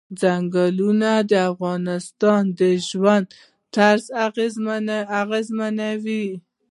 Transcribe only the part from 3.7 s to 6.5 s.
طرز اغېزمنوي.